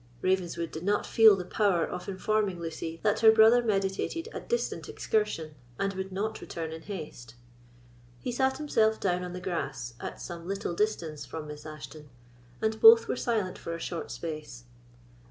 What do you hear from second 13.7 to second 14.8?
a short space.